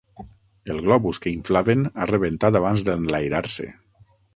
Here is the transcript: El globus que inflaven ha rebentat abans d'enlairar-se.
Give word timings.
El 0.75 0.81
globus 0.85 1.21
que 1.27 1.31
inflaven 1.35 1.85
ha 1.93 2.11
rebentat 2.15 2.61
abans 2.65 2.87
d'enlairar-se. 2.89 3.75